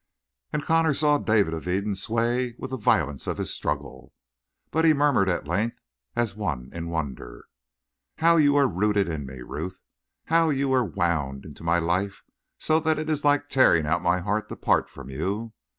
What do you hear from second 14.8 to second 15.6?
from you.